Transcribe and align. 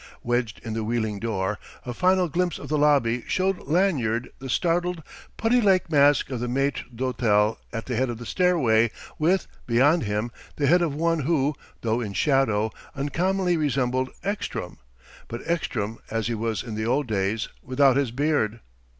Wedged 0.23 0.59
in 0.63 0.73
the 0.73 0.83
wheeling 0.83 1.19
door, 1.19 1.59
a 1.85 1.93
final 1.93 2.27
glimpse 2.27 2.57
of 2.57 2.69
the 2.69 2.77
lobby 2.79 3.23
showed 3.27 3.67
Lanyard 3.67 4.31
the 4.39 4.49
startled, 4.49 5.03
putty 5.37 5.61
like 5.61 5.91
mask 5.91 6.31
of 6.31 6.39
the 6.39 6.47
maître 6.47 6.85
d'hôtel 6.91 7.57
at 7.71 7.85
the 7.85 7.95
head 7.95 8.09
of 8.09 8.17
the 8.17 8.25
stairway 8.25 8.89
with, 9.19 9.45
beyond 9.67 10.01
him, 10.05 10.31
the 10.55 10.65
head 10.65 10.81
of 10.81 10.95
one 10.95 11.19
who, 11.19 11.53
though 11.81 12.01
in 12.01 12.13
shadow, 12.13 12.71
uncommonly 12.95 13.57
resembled 13.57 14.09
Ekstrom 14.23 14.79
but 15.27 15.41
Ekstrom 15.45 15.99
as 16.09 16.25
he 16.25 16.33
was 16.33 16.63
in 16.63 16.73
the 16.73 16.83
old 16.87 17.05
days, 17.05 17.49
without 17.61 17.95
his 17.95 18.09
beard. 18.09 18.59